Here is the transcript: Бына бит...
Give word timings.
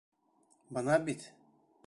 Бына 0.77 0.97
бит... 1.11 1.31